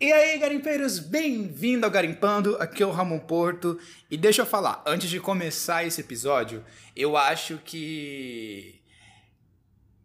[0.00, 3.80] E aí, garimpeiros, bem-vindo ao Garimpando, aqui é o Ramon Porto.
[4.08, 8.80] E deixa eu falar, antes de começar esse episódio, eu acho que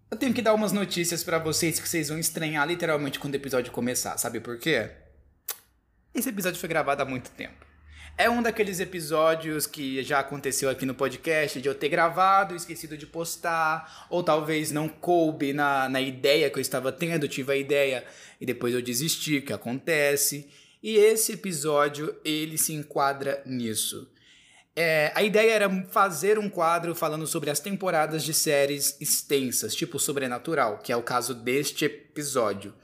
[0.09, 3.37] eu tenho que dar umas notícias para vocês que vocês vão estranhar literalmente quando o
[3.37, 4.17] episódio começar.
[4.17, 4.89] Sabe por quê?
[6.11, 7.63] Esse episódio foi gravado há muito tempo.
[8.15, 12.95] É um daqueles episódios que já aconteceu aqui no podcast de eu ter gravado, esquecido
[12.95, 17.55] de postar, ou talvez não coube na, na ideia que eu estava tendo, tive a
[17.55, 18.05] ideia
[18.39, 20.47] e depois eu desisti, que acontece.
[20.81, 24.07] E esse episódio ele se enquadra nisso.
[24.75, 29.97] É, a ideia era fazer um quadro falando sobre as temporadas de séries extensas, tipo
[29.97, 32.75] Sobrenatural, que é o caso deste episódio.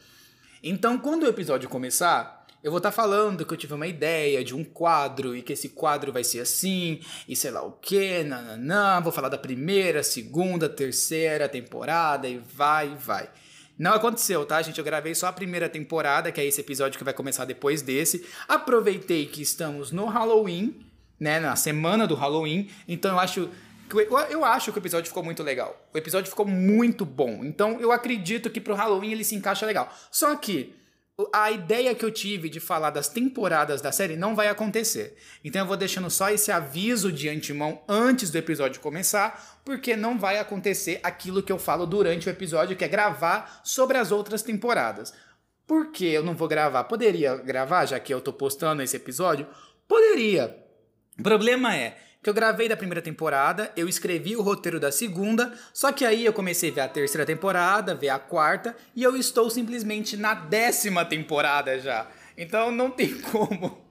[0.63, 4.43] Então, quando o episódio começar, eu vou estar tá falando que eu tive uma ideia
[4.43, 8.23] de um quadro e que esse quadro vai ser assim, e sei lá o que,
[8.23, 8.99] nananã.
[9.01, 13.29] Vou falar da primeira, segunda, terceira temporada e vai, vai.
[13.77, 14.77] Não aconteceu, tá, gente?
[14.77, 18.25] Eu gravei só a primeira temporada, que é esse episódio que vai começar depois desse.
[18.45, 20.85] Aproveitei que estamos no Halloween,
[21.17, 21.39] né?
[21.39, 22.69] Na semana do Halloween.
[22.89, 23.49] Então eu acho.
[24.29, 25.89] Eu acho que o episódio ficou muito legal.
[25.94, 27.39] O episódio ficou muito bom.
[27.44, 29.91] Então eu acredito que pro Halloween ele se encaixa legal.
[30.11, 30.75] Só que
[31.34, 35.17] a ideia que eu tive de falar das temporadas da série não vai acontecer.
[35.44, 40.17] Então eu vou deixando só esse aviso de antemão antes do episódio começar, porque não
[40.17, 44.42] vai acontecer aquilo que eu falo durante o episódio, que é gravar sobre as outras
[44.42, 45.14] temporadas.
[45.67, 46.86] Por que eu não vou gravar?
[46.86, 49.45] Poderia gravar, já que eu tô postando esse episódio?
[49.88, 50.58] Poderia.
[51.20, 55.53] O problema é, que eu gravei da primeira temporada, eu escrevi o roteiro da segunda,
[55.73, 59.16] só que aí eu comecei a ver a terceira temporada, ver a quarta, e eu
[59.16, 62.08] estou simplesmente na décima temporada já.
[62.38, 63.90] Então não tem como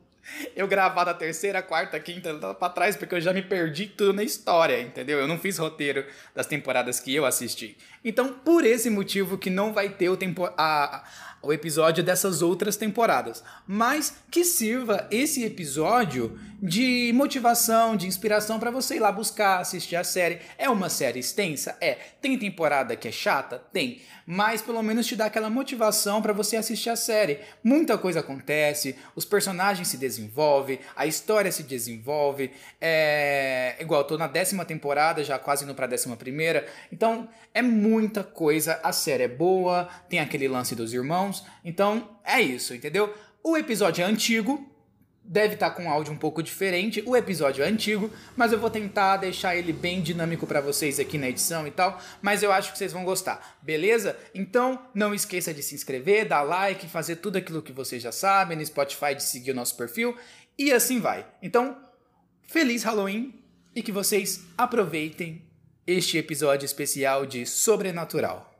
[0.55, 4.23] eu gravar da terceira, quarta, quinta pra trás, porque eu já me perdi tudo na
[4.23, 5.19] história, entendeu?
[5.19, 7.79] Eu não fiz roteiro das temporadas que eu assisti.
[8.05, 11.05] Então, por esse motivo que não vai ter o tempo, a,
[11.43, 18.70] o episódio dessas outras temporadas, mas que sirva esse episódio de motivação, de inspiração para
[18.70, 20.41] você ir lá buscar, assistir a série.
[20.56, 21.77] É uma série extensa?
[21.81, 21.97] É.
[22.21, 23.62] Tem temporada que é chata?
[23.72, 24.03] Tem.
[24.27, 27.38] Mas pelo menos te dá aquela motivação para você assistir a série.
[27.62, 32.50] Muita coisa acontece, os personagens se desenvolvem, a história se desenvolve.
[32.81, 36.66] É igual, tô na décima temporada, já quase indo pra décima primeira.
[36.93, 38.81] Então é muita coisa.
[38.82, 41.47] A série é boa, tem aquele lance dos irmãos.
[41.65, 43.15] Então é isso, entendeu?
[43.43, 44.68] O episódio é antigo,
[45.28, 47.03] deve estar tá com um áudio um pouco diferente.
[47.06, 51.19] O episódio é antigo, mas eu vou tentar deixar ele bem dinâmico para vocês aqui
[51.19, 52.00] na edição e tal.
[52.22, 54.17] Mas eu acho que vocês vão gostar, beleza?
[54.34, 58.56] Então não esqueça de se inscrever, dar like, fazer tudo aquilo que vocês já sabem
[58.56, 60.17] no Spotify, de seguir o nosso perfil
[60.59, 61.27] e assim vai.
[61.43, 61.77] Então,
[62.47, 63.34] feliz Halloween
[63.75, 65.43] e que vocês aproveitem
[65.87, 68.57] este episódio especial de Sobrenatural.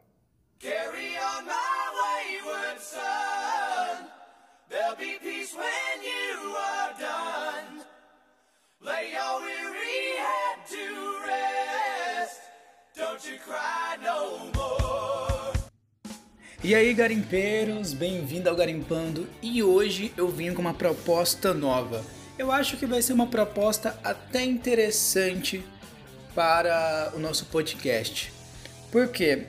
[16.65, 19.27] E aí, garimpeiros, bem-vindo ao Garimpando.
[19.43, 22.05] E hoje eu vim com uma proposta nova.
[22.39, 25.65] Eu acho que vai ser uma proposta até interessante
[26.35, 28.33] para o nosso podcast.
[28.91, 29.47] Por quê?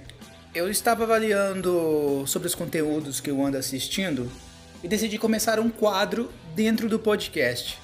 [0.53, 4.31] Eu estava avaliando sobre os conteúdos que eu ando assistindo
[4.83, 7.77] e decidi começar um quadro dentro do podcast,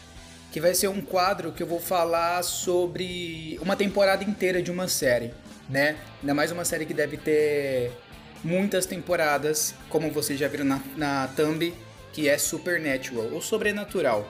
[0.52, 4.88] que vai ser um quadro que eu vou falar sobre uma temporada inteira de uma
[4.88, 5.34] série,
[5.70, 5.98] né?
[6.22, 7.92] Ainda mais uma série que deve ter
[8.44, 11.74] muitas temporadas, como vocês já viram na, na thumb,
[12.14, 14.30] que é Supernatural ou Sobrenatural,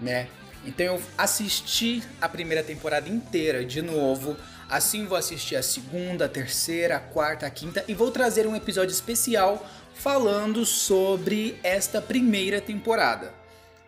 [0.00, 0.28] né?
[0.64, 4.36] Então eu assisti a primeira temporada inteira de novo.
[4.68, 8.54] Assim vou assistir a segunda, a terceira, a quarta, a quinta e vou trazer um
[8.54, 13.34] episódio especial falando sobre esta primeira temporada.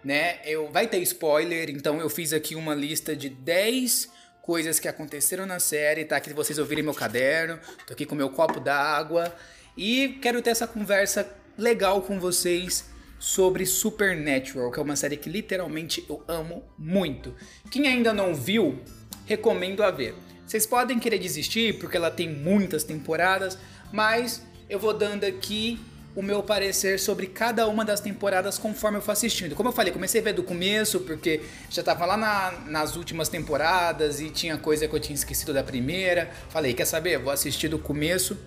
[0.05, 0.39] Né?
[0.45, 4.11] Eu vai ter spoiler, então eu fiz aqui uma lista de 10
[4.45, 6.21] coisas que aconteceram na série, tá?
[6.21, 9.35] Que vocês ouvirem meu caderno, tô aqui com meu copo d'água
[9.75, 12.85] e quero ter essa conversa legal com vocês
[13.19, 17.35] sobre Supernatural, que é uma série que literalmente eu amo muito.
[17.71, 18.79] Quem ainda não viu,
[19.25, 20.15] recomendo a ver.
[20.47, 23.57] Vocês podem querer desistir porque ela tem muitas temporadas,
[23.91, 25.81] mas eu vou dando aqui
[26.15, 29.55] o meu parecer sobre cada uma das temporadas conforme eu for assistindo.
[29.55, 33.29] Como eu falei, comecei a ver do começo, porque já tava lá na, nas últimas
[33.29, 36.31] temporadas e tinha coisa que eu tinha esquecido da primeira.
[36.51, 37.19] Falei, quer saber?
[37.19, 38.39] Vou assistir do começo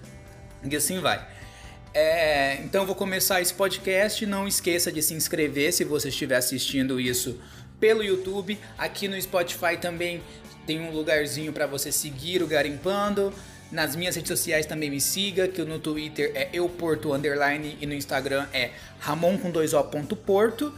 [0.64, 1.28] e assim vai.
[1.94, 4.26] É, então vou começar esse podcast.
[4.26, 7.38] Não esqueça de se inscrever se você estiver assistindo isso
[7.80, 8.58] pelo YouTube.
[8.78, 10.22] Aqui no Spotify também
[10.66, 13.34] tem um lugarzinho para você seguir o Garimpando.
[13.72, 17.94] Nas minhas redes sociais também me siga, que no Twitter é euporto underline e no
[17.94, 20.74] Instagram é ramon com dois ponto porto.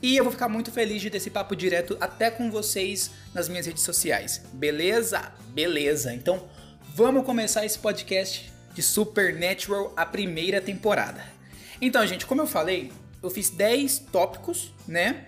[0.00, 3.48] E eu vou ficar muito feliz de ter esse papo direto até com vocês nas
[3.48, 4.40] minhas redes sociais.
[4.52, 5.32] Beleza?
[5.48, 6.14] Beleza.
[6.14, 6.48] Então,
[6.94, 11.20] vamos começar esse podcast de Supernatural, a primeira temporada.
[11.80, 15.24] Então, gente, como eu falei, eu fiz 10 tópicos, né?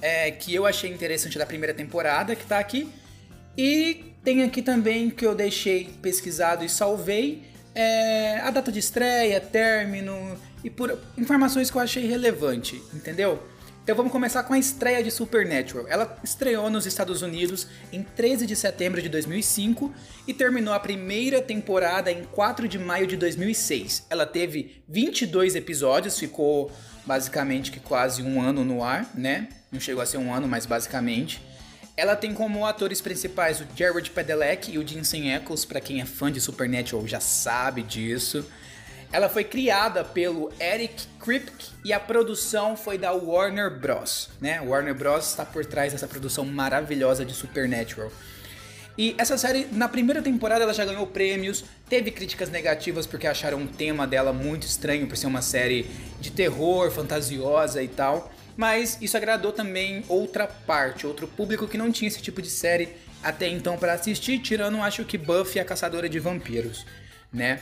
[0.00, 2.88] É, que eu achei interessante da primeira temporada, que tá aqui.
[3.58, 7.42] E tem aqui também que eu deixei pesquisado e salvei
[7.74, 13.42] é, a data de estreia, término e por informações que eu achei relevante, entendeu?
[13.82, 15.88] Então vamos começar com a estreia de Supernatural.
[15.88, 19.92] Ela estreou nos Estados Unidos em 13 de setembro de 2005
[20.24, 24.06] e terminou a primeira temporada em 4 de maio de 2006.
[24.08, 26.70] Ela teve 22 episódios, ficou
[27.04, 29.48] basicamente que quase um ano no ar, né?
[29.72, 31.42] Não chegou a ser um ano, mas basicamente.
[32.02, 36.04] Ela tem como atores principais o Jared Padalecki e o Jensen Ackles, para quem é
[36.04, 38.44] fã de Supernatural já sabe disso.
[39.12, 44.30] Ela foi criada pelo Eric Kripke e a produção foi da Warner Bros.
[44.40, 44.60] Né?
[44.60, 45.28] Warner Bros.
[45.28, 48.10] está por trás dessa produção maravilhosa de Supernatural.
[48.98, 53.62] E essa série, na primeira temporada, ela já ganhou prêmios, teve críticas negativas porque acharam
[53.62, 55.88] o tema dela muito estranho por ser uma série
[56.20, 58.32] de terror, fantasiosa e tal.
[58.56, 62.90] Mas isso agradou também outra parte, outro público que não tinha esse tipo de série
[63.22, 66.84] até então para assistir, tirando acho que Buffy a Caçadora de Vampiros,
[67.32, 67.60] né?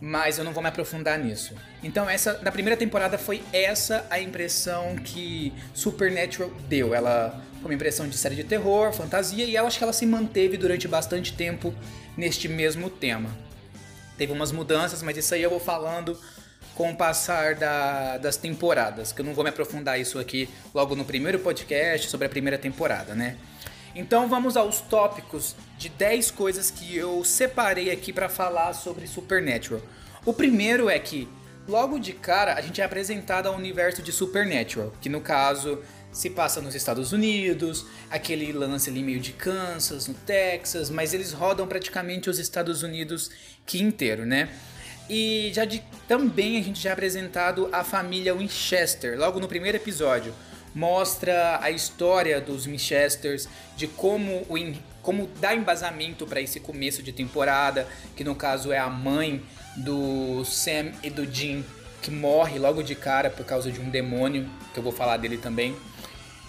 [0.00, 1.54] mas eu não vou me aprofundar nisso.
[1.82, 6.94] Então, essa na primeira temporada foi essa a impressão que Supernatural deu.
[6.94, 10.04] Ela foi uma impressão de série de terror, fantasia, e eu acho que ela se
[10.04, 11.74] manteve durante bastante tempo
[12.16, 13.30] neste mesmo tema.
[14.18, 16.18] Teve umas mudanças, mas isso aí eu vou falando
[16.74, 20.96] com o passar da, das temporadas, que eu não vou me aprofundar isso aqui logo
[20.96, 23.36] no primeiro podcast sobre a primeira temporada, né?
[23.94, 29.80] Então vamos aos tópicos de 10 coisas que eu separei aqui para falar sobre Supernatural.
[30.26, 31.28] O primeiro é que,
[31.68, 35.80] logo de cara, a gente é apresentado ao universo de Supernatural, que no caso
[36.10, 41.32] se passa nos Estados Unidos, aquele lance ali meio de Kansas, no Texas, mas eles
[41.32, 43.30] rodam praticamente os Estados Unidos
[43.66, 44.48] que inteiro, né?
[45.08, 49.76] E já de, também a gente já é apresentado a família Winchester, logo no primeiro
[49.76, 50.34] episódio
[50.74, 57.12] mostra a história dos Winchesters, de como, o, como dá embasamento para esse começo de
[57.12, 57.86] temporada,
[58.16, 59.42] que no caso é a mãe
[59.76, 61.64] do Sam e do Jim,
[62.02, 65.38] que morre logo de cara por causa de um demônio, que eu vou falar dele
[65.38, 65.76] também.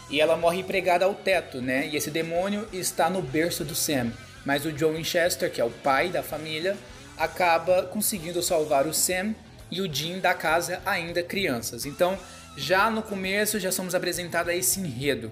[0.10, 1.88] E ela morre pregada ao teto, né?
[1.88, 4.12] E esse demônio está no berço do Sam.
[4.46, 6.78] Mas o John Winchester, que é o pai da família,
[7.18, 9.34] acaba conseguindo salvar o Sam
[9.72, 11.86] e o Jim da casa ainda crianças.
[11.86, 12.18] Então
[12.58, 15.32] já no começo já somos apresentados a esse enredo.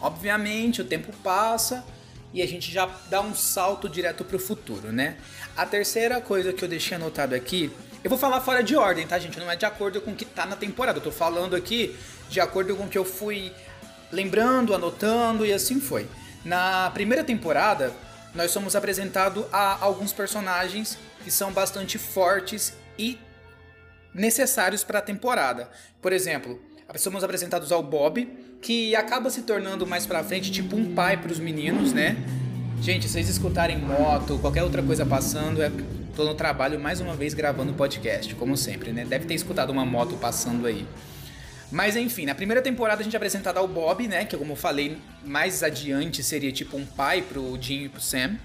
[0.00, 1.84] Obviamente o tempo passa
[2.32, 5.16] e a gente já dá um salto direto para o futuro, né?
[5.56, 7.70] A terceira coisa que eu deixei anotado aqui,
[8.02, 9.38] eu vou falar fora de ordem, tá, gente?
[9.38, 10.98] Não é de acordo com o que tá na temporada.
[10.98, 11.94] Eu tô falando aqui
[12.30, 13.52] de acordo com o que eu fui
[14.10, 16.08] lembrando, anotando e assim foi.
[16.44, 17.92] Na primeira temporada,
[18.34, 23.18] nós somos apresentados a alguns personagens que são bastante fortes e
[24.14, 25.70] necessários para a temporada.
[26.00, 26.60] Por exemplo,
[26.96, 28.26] somos apresentados ao Bob,
[28.60, 32.16] que acaba se tornando mais pra frente tipo um pai para os meninos, né?
[32.80, 35.70] Gente, vocês escutarem moto, qualquer outra coisa passando, é
[36.14, 39.04] tô no trabalho mais uma vez gravando podcast, como sempre, né?
[39.04, 40.86] Deve ter escutado uma moto passando aí.
[41.72, 44.26] Mas enfim, na primeira temporada a gente é apresentado ao Bob, né?
[44.26, 48.36] Que como eu falei, mais adiante seria tipo um pai pro Jim e pro Sam.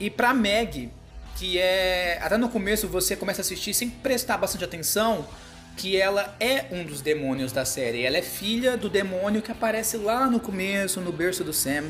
[0.00, 0.90] E pra Meg,
[1.36, 2.18] que é.
[2.20, 5.24] Até no começo você começa a assistir sem prestar bastante atenção
[5.76, 8.02] que ela é um dos demônios da série.
[8.02, 11.84] Ela é filha do demônio que aparece lá no começo, no berço do Sam.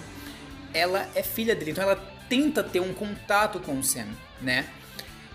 [0.74, 1.96] Ela é filha dele, então ela
[2.28, 4.08] tenta ter um contato com o Sam,
[4.42, 4.66] né?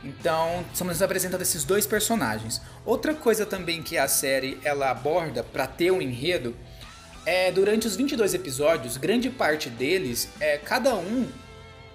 [0.04, 2.62] Então, somos apresentados esses dois personagens.
[2.86, 6.56] Outra coisa também que a série ela aborda para ter um enredo
[7.26, 11.28] é durante os 22 episódios, grande parte deles é cada um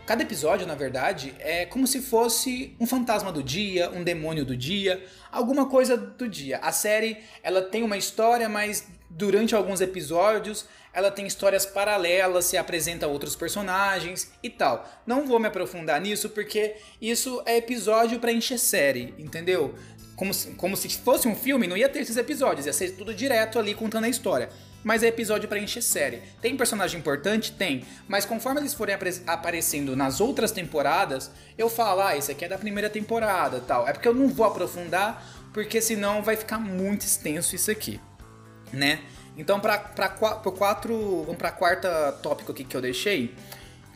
[0.09, 4.57] Cada episódio, na verdade, é como se fosse um fantasma do dia, um demônio do
[4.57, 6.57] dia, alguma coisa do dia.
[6.63, 12.57] A série, ela tem uma história, mas durante alguns episódios ela tem histórias paralelas, se
[12.57, 14.89] apresenta outros personagens e tal.
[15.07, 19.75] Não vou me aprofundar nisso porque isso é episódio para encher série, entendeu?
[20.17, 23.15] Como se, como se fosse um filme, não ia ter esses episódios, ia ser tudo
[23.15, 24.49] direto ali contando a história
[24.83, 26.23] mas é episódio para encher série.
[26.41, 27.53] Tem personagem importante?
[27.53, 27.85] Tem.
[28.07, 28.97] Mas conforme eles forem
[29.27, 33.87] aparecendo nas outras temporadas, eu falo, ah, esse aqui é da primeira temporada tal.
[33.89, 35.23] É porque eu não vou aprofundar,
[35.53, 38.01] porque senão vai ficar muito extenso isso aqui,
[38.73, 39.01] né?
[39.37, 41.23] Então, para quatro.
[41.23, 43.35] Vamos para quarta tópico aqui que eu deixei.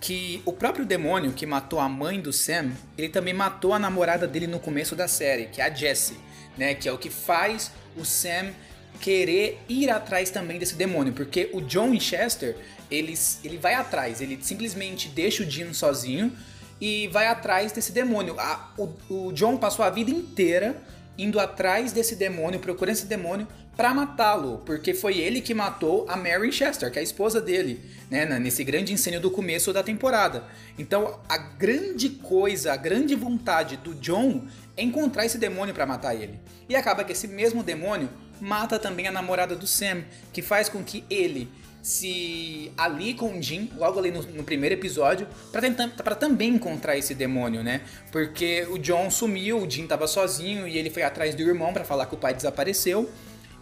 [0.00, 4.26] que o próprio demônio que matou a mãe do Sam, ele também matou a namorada
[4.26, 6.18] dele no começo da série, que é a Jessie,
[6.58, 6.74] né?
[6.74, 8.52] Que é o que faz o Sam
[9.00, 12.56] querer ir atrás também desse demônio, porque o John Winchester,
[12.90, 16.32] ele, ele vai atrás, ele simplesmente deixa o Dean sozinho
[16.80, 18.38] e vai atrás desse demônio.
[18.38, 20.76] A, o, o John passou a vida inteira
[21.16, 26.16] indo atrás desse demônio, procurando esse demônio para matá-lo, porque foi ele que matou a
[26.16, 30.44] Mary Chester, que é a esposa dele, né, nesse grande incêndio do começo da temporada.
[30.78, 36.14] Então, a grande coisa, a grande vontade do John é encontrar esse demônio para matar
[36.14, 36.38] ele.
[36.68, 38.10] E acaba que esse mesmo demônio
[38.40, 40.02] mata também a namorada do Sam,
[40.32, 41.48] que faz com que ele
[41.82, 47.12] se ali com o Jim, logo ali no, no primeiro episódio, para também encontrar esse
[47.12, 47.80] demônio, né?
[48.12, 51.84] Porque o John sumiu, o Jim tava sozinho e ele foi atrás do irmão para
[51.84, 53.10] falar que o pai desapareceu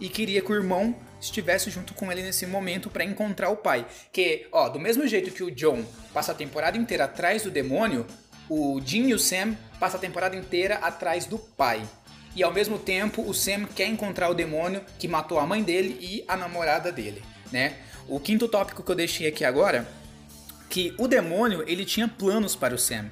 [0.00, 3.86] e queria que o irmão estivesse junto com ele nesse momento para encontrar o pai.
[4.10, 8.06] Que, ó, do mesmo jeito que o John passa a temporada inteira atrás do demônio,
[8.48, 11.82] o Jim e o Sam passam a temporada inteira atrás do pai.
[12.34, 15.98] E ao mesmo tempo, o Sam quer encontrar o demônio que matou a mãe dele
[16.00, 17.76] e a namorada dele, né?
[18.08, 19.86] O quinto tópico que eu deixei aqui agora,
[20.68, 23.10] que o demônio, ele tinha planos para o Sam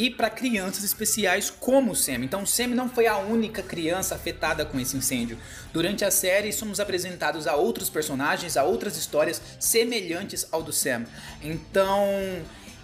[0.00, 2.24] e para crianças especiais como o Sam.
[2.24, 5.36] Então, Sam não foi a única criança afetada com esse incêndio.
[5.74, 11.04] Durante a série, somos apresentados a outros personagens, a outras histórias semelhantes ao do Sam.
[11.42, 12.08] Então,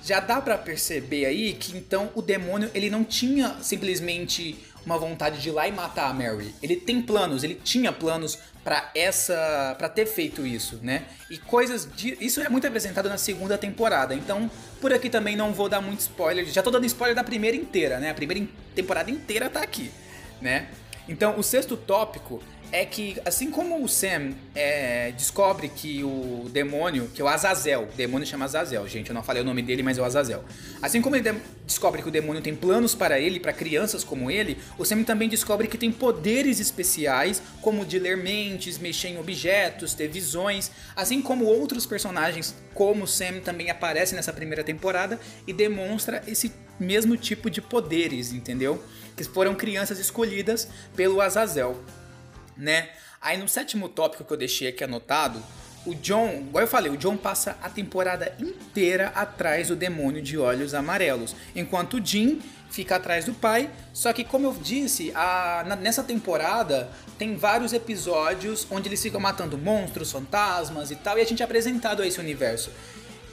[0.04, 5.42] já dá para perceber aí que então o demônio ele não tinha simplesmente uma vontade
[5.42, 6.54] de ir lá e matar a Mary.
[6.62, 11.04] Ele tem planos, ele tinha planos para essa para ter feito isso, né?
[11.28, 14.14] E coisas de, isso é muito apresentado na segunda temporada.
[14.14, 14.48] Então,
[14.80, 16.46] por aqui também não vou dar muito spoiler.
[16.46, 18.10] Já tô dando spoiler da primeira inteira, né?
[18.10, 19.90] A primeira temporada inteira tá aqui,
[20.40, 20.68] né?
[21.08, 22.40] Então, o sexto tópico
[22.72, 27.88] é que, assim como o Sam é, descobre que o demônio, que é o Azazel,
[27.92, 30.44] o demônio chama Azazel, gente, eu não falei o nome dele, mas é o Azazel.
[30.82, 34.58] Assim como ele descobre que o demônio tem planos para ele, para crianças como ele,
[34.78, 39.94] o Sam também descobre que tem poderes especiais, como de ler mentes, mexer em objetos,
[39.94, 45.52] ter visões, assim como outros personagens, como o Sam, também aparecem nessa primeira temporada e
[45.52, 48.82] demonstra esse mesmo tipo de poderes, entendeu?
[49.16, 51.82] Que foram crianças escolhidas pelo Azazel
[52.56, 52.90] né?
[53.20, 55.42] Aí no sétimo tópico que eu deixei aqui anotado,
[55.84, 60.36] o John, igual eu falei, o John passa a temporada inteira atrás do demônio de
[60.36, 63.70] olhos amarelos, enquanto o Jim fica atrás do pai.
[63.92, 69.20] Só que, como eu disse, a, na, nessa temporada tem vários episódios onde eles ficam
[69.20, 72.70] matando monstros, fantasmas e tal, e a gente é apresentado a esse universo.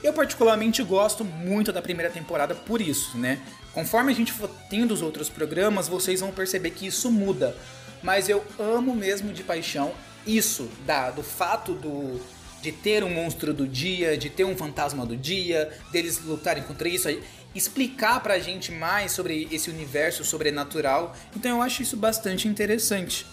[0.02, 3.40] Eu particularmente gosto muito da primeira temporada por isso, né?
[3.72, 7.56] Conforme a gente for tendo os outros programas, vocês vão perceber que isso muda
[8.04, 9.92] mas eu amo mesmo de paixão
[10.26, 12.20] isso da, do fato do,
[12.62, 16.88] de ter um monstro do dia, de ter um fantasma do dia, deles lutarem contra
[16.88, 17.08] isso,
[17.54, 21.16] explicar pra gente mais sobre esse universo sobrenatural.
[21.34, 23.26] Então eu acho isso bastante interessante.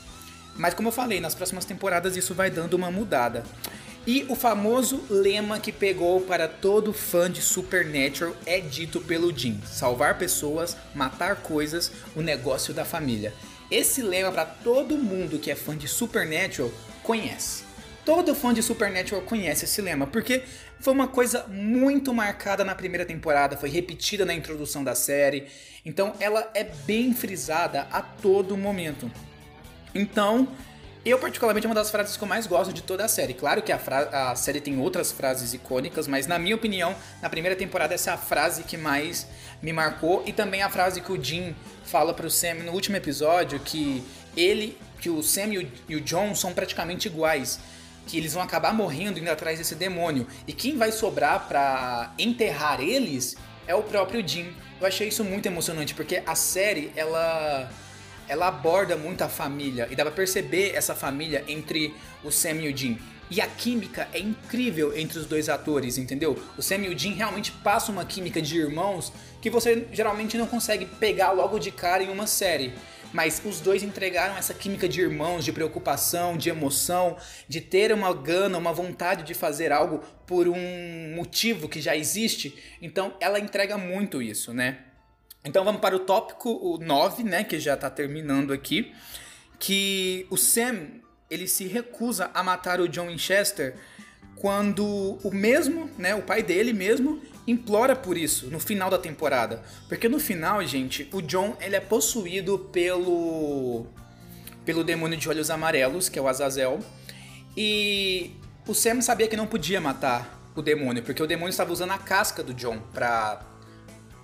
[0.56, 3.44] Mas como eu falei, nas próximas temporadas isso vai dando uma mudada.
[4.06, 9.62] E o famoso lema que pegou para todo fã de Supernatural é dito pelo Jim:
[9.64, 13.32] salvar pessoas, matar coisas, o negócio da família.
[13.72, 16.70] Esse lema para todo mundo que é fã de Supernatural
[17.02, 17.64] conhece.
[18.04, 20.44] Todo fã de Supernatural conhece esse lema, porque
[20.82, 25.48] foi uma coisa muito marcada na primeira temporada, foi repetida na introdução da série,
[25.86, 29.10] então ela é bem frisada a todo momento.
[29.96, 30.50] Então,
[31.04, 33.34] eu, particularmente, é uma das frases que eu mais gosto de toda a série.
[33.34, 33.80] Claro que a,
[34.32, 38.14] a, série tem outras frases icônicas, mas na minha opinião, na primeira temporada, essa é
[38.14, 39.26] a frase que mais
[39.64, 40.24] me marcou.
[40.28, 41.56] E também a frase que o Jim
[41.86, 44.04] fala pro Sam no último episódio que
[44.38, 47.60] ele, que o Sam e o, e o John são praticamente iguais.
[48.06, 50.28] Que eles vão acabar morrendo indo atrás desse demônio.
[50.48, 54.54] E quem vai sobrar para enterrar eles é o próprio Jim.
[54.80, 57.72] Eu achei isso muito emocionante, porque a série, ela
[58.32, 62.72] ela aborda muito a família e dá pra perceber essa família entre o Sam e
[62.72, 62.98] o Jim.
[63.30, 66.42] E a química é incrível entre os dois atores, entendeu?
[66.58, 69.12] O Sam e o Jim realmente passam uma química de irmãos
[69.42, 72.74] que você geralmente não consegue pegar logo de cara em uma série.
[73.12, 77.18] Mas os dois entregaram essa química de irmãos, de preocupação, de emoção,
[77.50, 82.58] de ter uma gana, uma vontade de fazer algo por um motivo que já existe.
[82.82, 84.78] Então ela entrega muito isso, né?
[85.44, 88.94] Então vamos para o tópico 9, né, que já está terminando aqui,
[89.58, 93.76] que o Sam ele se recusa a matar o John Winchester
[94.36, 99.64] quando o mesmo, né, o pai dele mesmo, implora por isso no final da temporada.
[99.88, 103.86] Porque no final, gente, o John ele é possuído pelo
[104.64, 106.80] pelo demônio de olhos amarelos, que é o Azazel,
[107.58, 108.32] e
[108.68, 111.98] o Sam sabia que não podia matar o demônio, porque o demônio estava usando a
[111.98, 113.44] casca do John pra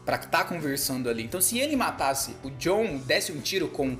[0.07, 1.21] para estar tá conversando ali.
[1.21, 3.97] Então, se ele matasse o John, desse um tiro com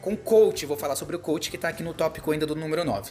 [0.00, 2.54] com o coach, vou falar sobre o coach que tá aqui no tópico ainda do
[2.54, 3.10] número 9.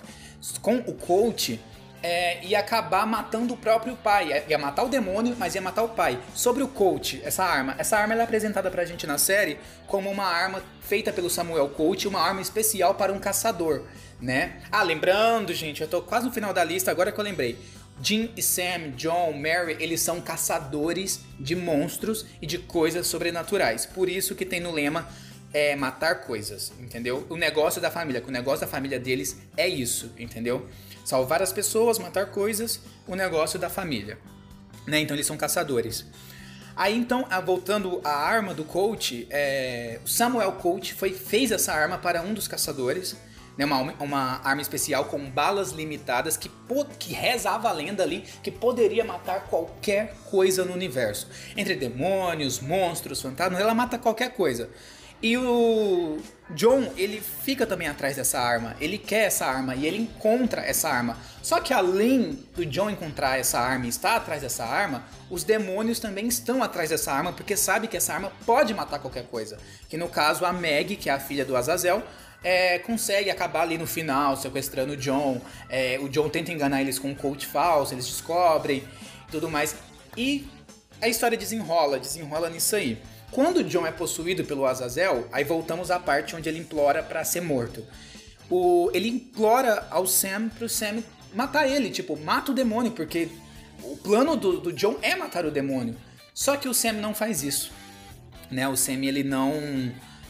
[0.62, 1.60] Com o coach,
[2.02, 4.46] é, ia acabar matando o próprio pai.
[4.48, 6.18] Ia matar o demônio, mas ia matar o pai.
[6.34, 7.76] Sobre o coach, essa arma.
[7.78, 12.08] Essa arma é apresentada pra gente na série como uma arma feita pelo Samuel Coach,
[12.08, 13.84] uma arma especial para um caçador,
[14.22, 14.62] né?
[14.72, 17.60] Ah, lembrando, gente, eu tô quase no final da lista, agora que eu lembrei.
[18.02, 23.86] Jim e Sam, John, Mary, eles são caçadores de monstros e de coisas sobrenaturais.
[23.86, 25.08] Por isso que tem no lema
[25.54, 27.26] é matar coisas, entendeu?
[27.30, 30.68] O negócio da família, que o negócio da família deles é isso, entendeu?
[31.04, 34.18] Salvar as pessoas, matar coisas, o negócio da família.
[34.86, 35.00] Né?
[35.00, 36.06] Então eles são caçadores.
[36.76, 42.22] Aí então, voltando à arma do coach, é, Samuel Coach foi, fez essa arma para
[42.22, 43.16] um dos caçadores,
[43.58, 46.52] né, uma, uma arma especial com balas limitadas que,
[47.00, 51.28] que rezava a lenda ali que poderia matar qualquer coisa no universo.
[51.56, 54.70] Entre demônios, monstros, fantasmas, ela mata qualquer coisa.
[55.20, 56.20] E o
[56.52, 58.76] John, ele fica também atrás dessa arma.
[58.80, 61.18] Ele quer essa arma e ele encontra essa arma.
[61.42, 66.00] Só que além do John encontrar essa arma e estar atrás dessa arma, os demônios
[66.00, 69.58] também estão atrás dessa arma porque sabe que essa arma pode matar qualquer coisa.
[69.90, 72.04] Que no caso a Meg, que é a filha do Azazel,
[72.44, 75.42] é, consegue acabar ali no final sequestrando o John.
[75.70, 78.84] É, o John tenta enganar eles com um coach falso, eles descobrem
[79.32, 79.76] tudo mais.
[80.16, 80.48] E
[81.02, 83.02] a história desenrola, desenrola nisso aí.
[83.32, 87.42] Quando John é possuído pelo Azazel, aí voltamos à parte onde ele implora para ser
[87.42, 87.86] morto.
[88.50, 91.04] O, ele implora ao Sam pro Sam
[91.34, 93.30] matar ele, tipo, mata o demônio, porque
[93.84, 95.96] o plano do, do John é matar o demônio.
[96.34, 97.72] Só que o Sam não faz isso.
[98.50, 98.68] Né?
[98.68, 99.52] O Sam ele não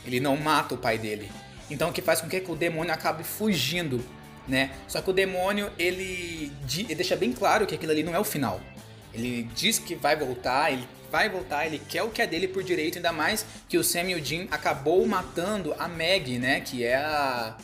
[0.06, 1.30] ele não mata o pai dele.
[1.70, 4.04] Então o que faz com que o demônio acabe fugindo,
[4.48, 4.72] né?
[4.88, 8.24] Só que o demônio ele, ele deixa bem claro que aquilo ali não é o
[8.24, 8.62] final.
[9.14, 12.64] Ele diz que vai voltar, ele vai voltar, ele quer o que é dele por
[12.64, 16.62] direito, ainda mais que o Sam e o Jim acabou matando a Meg, né?
[16.62, 17.58] Que é a.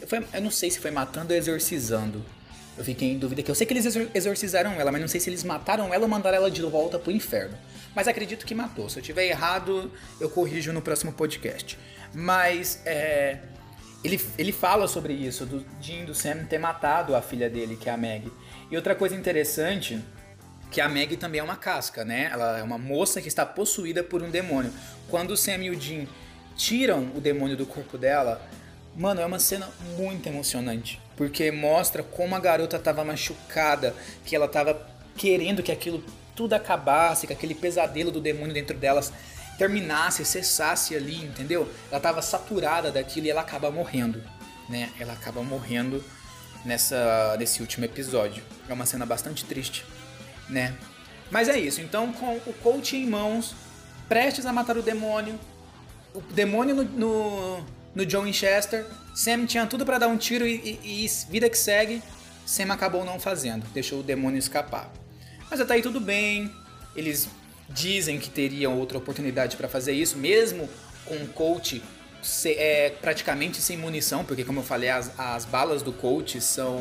[0.00, 2.24] Eu, eu não sei se foi matando ou exorcizando.
[2.78, 5.28] Eu fiquei em dúvida que eu sei que eles exorcizaram ela, mas não sei se
[5.28, 7.58] eles mataram ela ou mandaram ela de volta pro inferno.
[7.94, 8.88] Mas acredito que matou.
[8.88, 11.76] Se eu tiver errado, eu corrijo no próximo podcast.
[12.14, 13.38] Mas é,
[14.04, 17.88] ele, ele fala sobre isso, do Jim do Sam ter matado a filha dele, que
[17.88, 18.30] é a Meg.
[18.70, 20.00] E outra coisa interessante
[20.70, 22.28] que a Meg também é uma casca, né?
[22.32, 24.72] Ela é uma moça que está possuída por um demônio.
[25.10, 26.06] Quando o Sam e o Jim
[26.56, 28.40] tiram o demônio do corpo dela,
[28.96, 34.46] mano, é uma cena muito emocionante, porque mostra como a garota estava machucada, que ela
[34.46, 34.80] estava
[35.16, 36.02] querendo que aquilo
[36.34, 39.12] tudo acabasse, que aquele pesadelo do demônio dentro delas
[39.58, 41.68] terminasse, cessasse ali, entendeu?
[41.90, 44.22] Ela estava saturada daquilo e ela acaba morrendo,
[44.70, 44.90] né?
[44.98, 46.02] Ela acaba morrendo
[46.64, 48.42] nessa nesse último episódio.
[48.66, 49.84] É uma cena bastante triste
[50.48, 50.74] né?
[51.30, 51.80] Mas é isso.
[51.80, 53.54] Então, com o coach em mãos,
[54.08, 55.38] prestes a matar o demônio,
[56.14, 57.66] o demônio no, no,
[57.98, 61.58] no John Winchester, Sam tinha tudo para dar um tiro e, e, e, vida que
[61.58, 62.00] segue,
[62.46, 64.88] Sam acabou não fazendo, deixou o demônio escapar.
[65.50, 66.48] Mas até aí tudo bem,
[66.94, 67.28] eles
[67.68, 70.68] dizem que teriam outra oportunidade para fazer isso, mesmo
[71.04, 71.82] com o coach
[72.22, 76.78] se, é, praticamente sem munição, porque como eu falei, as, as balas do coach são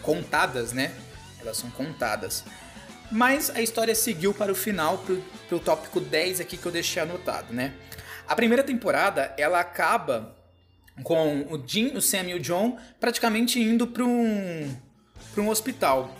[0.00, 0.94] contadas, né?
[1.42, 2.42] Elas são contadas.
[3.12, 5.04] Mas a história seguiu para o final,
[5.46, 7.74] para o tópico 10 aqui que eu deixei anotado, né?
[8.26, 10.37] A primeira temporada, ela acaba
[11.02, 14.74] com o Jim, o Sam e o John praticamente indo para um,
[15.36, 16.14] um hospital.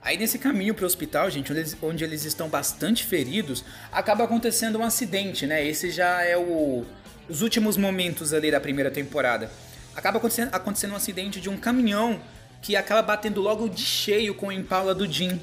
[0.00, 4.24] Aí nesse caminho para o hospital, gente, onde eles, onde eles, estão bastante feridos, acaba
[4.24, 5.66] acontecendo um acidente, né?
[5.66, 6.84] Esse já é o,
[7.28, 9.50] os últimos momentos ali da primeira temporada.
[9.96, 12.20] Acaba acontecendo, acontecendo um acidente de um caminhão
[12.60, 15.40] que acaba batendo logo de cheio com o Impala do Jim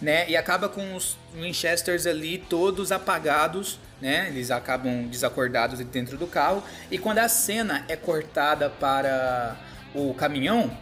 [0.00, 0.28] né?
[0.28, 4.28] E acaba com os Winchesters ali todos apagados, né?
[4.28, 6.62] Eles acabam desacordados dentro do carro.
[6.90, 9.56] E quando a cena é cortada para
[9.94, 10.76] o caminhão,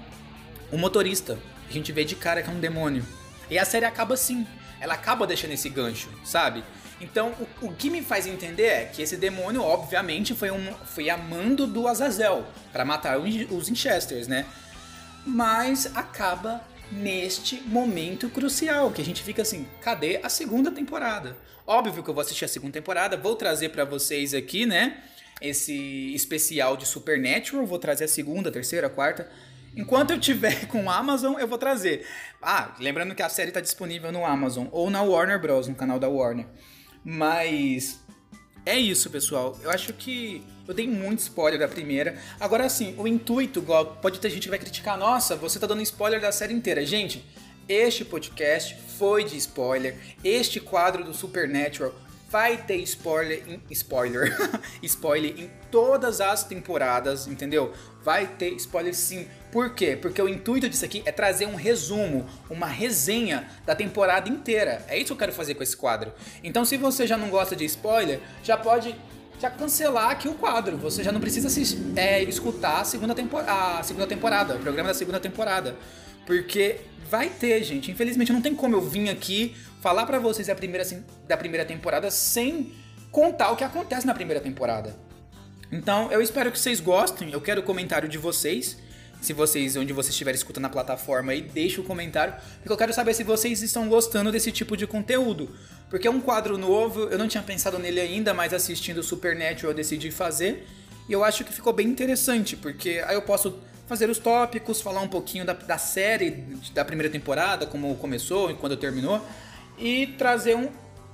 [0.72, 3.05] o motorista, a gente vê de cara que é um demônio.
[3.50, 4.46] E a série acaba assim.
[4.81, 6.64] Ela acaba deixando esse gancho, sabe?
[7.00, 11.11] Então, o, o que me faz entender é que esse demônio, obviamente, foi, um, foi
[11.11, 14.46] amando do Azazel para matar os Winchesters, né?
[15.27, 21.36] Mas acaba neste momento crucial, que a gente fica assim, cadê a segunda temporada?
[21.66, 25.02] Óbvio que eu vou assistir a segunda temporada, vou trazer para vocês aqui, né,
[25.40, 29.28] esse especial de Supernatural, vou trazer a segunda, a terceira, a quarta.
[29.76, 32.06] Enquanto eu tiver com o Amazon, eu vou trazer.
[32.40, 35.98] Ah, lembrando que a série está disponível no Amazon ou na Warner Bros, no canal
[35.98, 36.46] da Warner.
[37.04, 38.00] Mas
[38.66, 39.59] é isso, pessoal.
[39.62, 42.18] Eu acho que eu dei muito spoiler da primeira.
[42.40, 45.83] Agora sim, o intuito, igual, pode ter gente que vai criticar, nossa, você tá dando
[45.83, 46.85] spoiler da série inteira.
[46.87, 47.24] Gente,
[47.68, 49.98] este podcast foi de spoiler.
[50.22, 51.94] Este quadro do Supernatural
[52.34, 54.36] vai ter spoiler em spoiler,
[54.82, 57.72] spoiler em todas as temporadas, entendeu?
[58.02, 59.28] Vai ter spoiler sim.
[59.52, 59.96] Por quê?
[59.96, 64.84] Porque o intuito disso aqui é trazer um resumo, uma resenha da temporada inteira.
[64.88, 66.12] É isso que eu quero fazer com esse quadro.
[66.42, 68.96] Então, se você já não gosta de spoiler, já pode
[69.38, 70.76] já cancelar aqui o quadro.
[70.78, 73.14] Você já não precisa se, é, escutar a segunda,
[73.46, 75.76] a segunda temporada, o programa da segunda temporada.
[76.26, 77.92] Porque vai ter, gente.
[77.92, 81.62] Infelizmente não tem como eu vir aqui falar para vocês da primeira, assim, da primeira
[81.66, 82.72] temporada sem
[83.12, 84.96] contar o que acontece na primeira temporada.
[85.70, 87.30] Então eu espero que vocês gostem.
[87.30, 88.78] Eu quero o comentário de vocês.
[89.20, 92.76] Se vocês, onde vocês estiverem escutando na plataforma aí, deixe o um comentário, porque eu
[92.78, 95.54] quero saber se vocês estão gostando desse tipo de conteúdo.
[95.90, 99.72] Porque é um quadro novo, eu não tinha pensado nele ainda, mas assistindo o Supernatural
[99.72, 100.66] eu decidi fazer.
[101.08, 105.02] E eu acho que ficou bem interessante, porque aí eu posso fazer os tópicos, falar
[105.02, 106.30] um pouquinho da, da série
[106.72, 109.22] da primeira temporada, como começou e quando terminou,
[109.78, 110.68] e trazer um,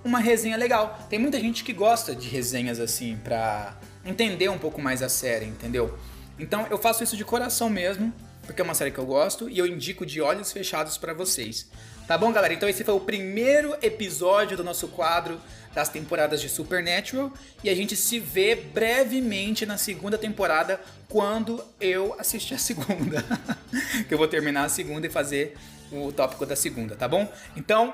[0.05, 0.99] uma resenha legal.
[1.09, 5.46] Tem muita gente que gosta de resenhas assim, pra entender um pouco mais a série,
[5.46, 5.99] entendeu?
[6.38, 8.12] Então eu faço isso de coração mesmo,
[8.46, 11.68] porque é uma série que eu gosto e eu indico de olhos fechados para vocês.
[12.07, 12.53] Tá bom, galera?
[12.53, 15.40] Então esse foi o primeiro episódio do nosso quadro
[15.73, 22.16] das temporadas de Supernatural e a gente se vê brevemente na segunda temporada quando eu
[22.18, 23.25] assistir a segunda.
[24.09, 25.57] que eu vou terminar a segunda e fazer
[25.92, 27.31] o tópico da segunda, tá bom?
[27.57, 27.92] Então,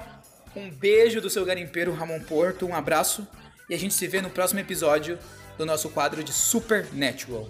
[0.57, 3.27] um beijo do seu garimpeiro Ramon Porto, um abraço
[3.69, 5.19] e a gente se vê no próximo episódio
[5.59, 7.49] do nosso quadro de Supernatural.